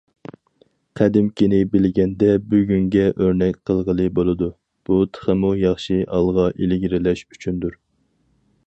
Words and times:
قەدىمكىنى 0.99 1.59
بىلگەندە 1.73 2.31
بۈگۈنگە 2.53 3.03
ئۆرنەك 3.11 3.61
قىلغىلى 3.71 4.09
بولىدۇ، 4.21 4.49
بۇ 4.91 4.99
تېخىمۇ 5.19 5.53
ياخشى 5.65 6.01
ئالغا 6.17 6.49
ئىلگىرىلەش 6.55 7.25
ئۈچۈندۇر. 7.31 7.81